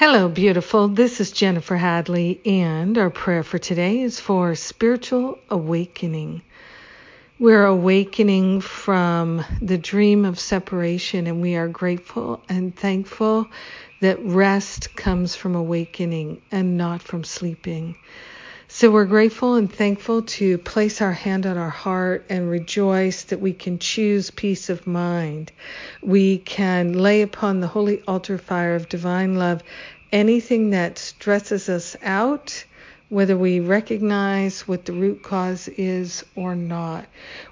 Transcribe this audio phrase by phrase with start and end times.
[0.00, 0.88] Hello, beautiful.
[0.88, 6.40] This is Jennifer Hadley, and our prayer for today is for spiritual awakening.
[7.38, 13.50] We're awakening from the dream of separation, and we are grateful and thankful
[14.00, 17.94] that rest comes from awakening and not from sleeping.
[18.72, 23.40] So we're grateful and thankful to place our hand on our heart and rejoice that
[23.40, 25.50] we can choose peace of mind.
[26.00, 29.64] We can lay upon the holy altar fire of divine love
[30.12, 32.64] anything that stresses us out
[33.10, 37.04] whether we recognize what the root cause is or not.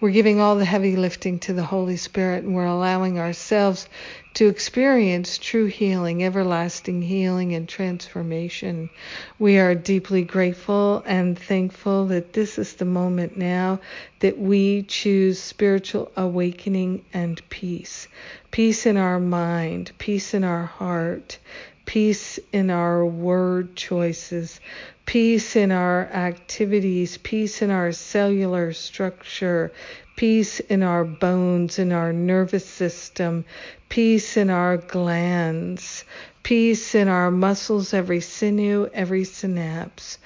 [0.00, 3.88] We're giving all the heavy lifting to the Holy Spirit and we're allowing ourselves
[4.34, 8.90] to experience true healing, everlasting healing and transformation.
[9.38, 13.78] We are deeply grateful and thankful that this is the moment now
[14.18, 18.08] that we choose spiritual awakening and peace.
[18.50, 21.38] Peace in our mind, peace in our heart,
[21.86, 24.60] peace in our word choices,
[25.06, 29.72] peace in our activities, peace in our cellular structure,
[30.16, 33.44] peace in our bones, in our nervous system,
[33.88, 36.04] peace in our glands,
[36.42, 40.18] peace in our muscles, every sinew, every synapse,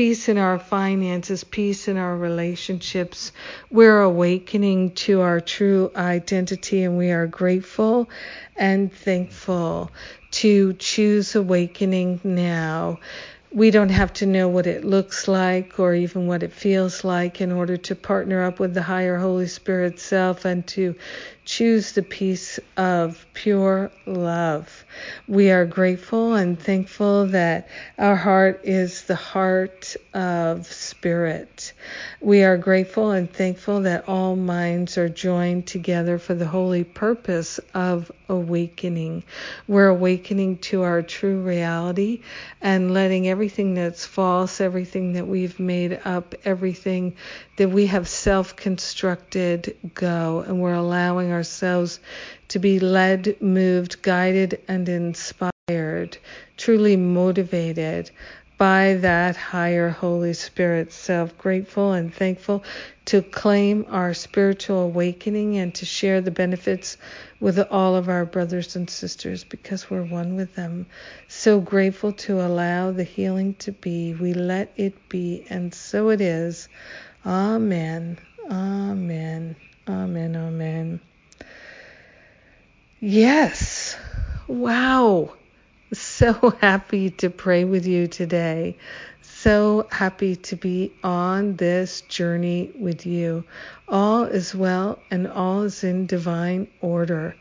[0.00, 3.32] peace in our finances, peace in our relationships.
[3.70, 8.08] We're awakening to our true identity and we are grateful
[8.56, 9.92] and thankful
[10.30, 13.00] to choose awakening now.
[13.52, 17.42] We don't have to know what it looks like or even what it feels like
[17.42, 20.94] in order to partner up with the higher Holy Spirit self and to
[21.50, 24.84] choose the peace of pure love.
[25.26, 31.72] We are grateful and thankful that our heart is the heart of spirit.
[32.20, 37.58] We are grateful and thankful that all minds are joined together for the holy purpose
[37.74, 39.24] of awakening.
[39.66, 42.22] We're awakening to our true reality
[42.62, 47.16] and letting everything that's false, everything that we've made up, everything
[47.56, 50.44] that we have self constructed go.
[50.46, 52.00] And we're allowing ourselves
[52.48, 56.18] to be led, moved, guided, and inspired,
[56.58, 58.10] truly motivated
[58.58, 62.62] by that higher Holy Spirit self, grateful and thankful
[63.06, 66.98] to claim our spiritual awakening and to share the benefits
[67.40, 70.84] with all of our brothers and sisters because we're one with them.
[71.26, 74.12] So grateful to allow the healing to be.
[74.12, 76.68] We let it be, and so it is.
[77.24, 78.18] Amen.
[78.50, 79.56] Amen.
[79.88, 80.36] Amen.
[80.36, 81.00] Amen.
[83.00, 83.96] Yes.
[84.46, 85.34] Wow.
[85.92, 88.76] So happy to pray with you today.
[89.22, 93.44] So happy to be on this journey with you.
[93.88, 97.36] All is well and all is in divine order.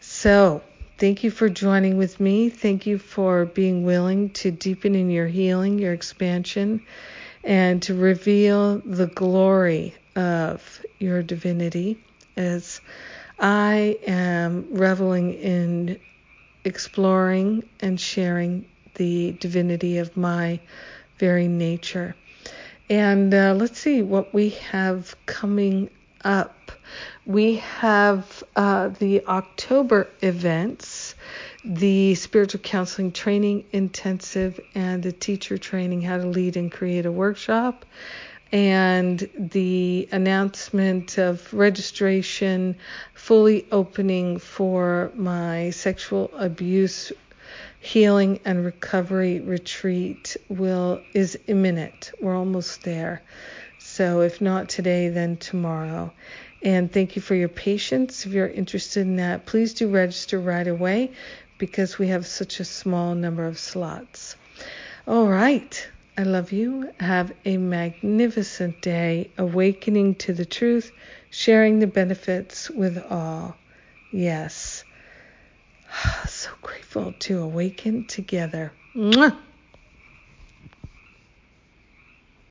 [0.00, 0.62] So,
[0.98, 2.50] thank you for joining with me.
[2.50, 6.82] Thank you for being willing to deepen in your healing, your expansion,
[7.44, 11.98] and to reveal the glory of your divinity
[12.36, 12.80] as
[13.38, 16.00] I am reveling in
[16.64, 18.66] exploring and sharing
[18.96, 20.60] the divinity of my
[21.18, 22.16] very nature.
[22.90, 25.90] And uh, let's see what we have coming
[26.24, 26.72] up.
[27.26, 31.14] We have uh, the October events,
[31.64, 37.12] the spiritual counseling training intensive, and the teacher training how to lead and create a
[37.12, 37.84] workshop,
[38.52, 42.76] and the announcement of registration
[43.14, 47.12] fully opening for my sexual abuse
[47.80, 52.12] healing and recovery retreat will is imminent.
[52.20, 53.22] We're almost there.
[53.78, 56.12] So if not today, then tomorrow.
[56.62, 58.26] And thank you for your patience.
[58.26, 61.12] If you're interested in that, please do register right away
[61.56, 64.36] because we have such a small number of slots.
[65.06, 65.88] All right.
[66.18, 66.90] I love you.
[66.98, 70.90] Have a magnificent day, awakening to the truth,
[71.30, 73.56] sharing the benefits with all.
[74.10, 74.84] Yes.
[76.26, 78.72] So grateful to awaken together.
[78.96, 79.36] Mwah!